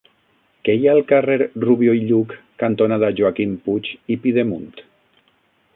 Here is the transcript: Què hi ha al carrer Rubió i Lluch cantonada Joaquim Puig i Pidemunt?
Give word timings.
Què 0.67 0.73
hi 0.77 0.87
ha 0.87 0.93
al 0.99 1.01
carrer 1.11 1.35
Rubió 1.65 1.93
i 1.97 2.01
Lluch 2.13 2.33
cantonada 2.65 3.13
Joaquim 3.21 3.53
Puig 3.67 3.91
i 4.17 4.23
Pidemunt? 4.25 4.73